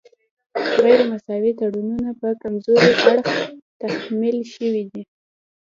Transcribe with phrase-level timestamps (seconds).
[0.81, 3.27] غیر مساوي تړونونه په کمزوري اړخ
[3.81, 5.03] تحمیل شوي دي